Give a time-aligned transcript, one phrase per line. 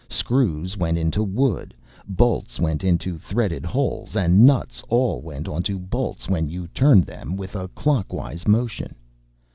[0.09, 1.75] Screws went into wood,
[2.07, 7.35] bolts went into threaded holes and nuts all went onto bolts when you turned them
[7.37, 8.95] with a clockwise motion.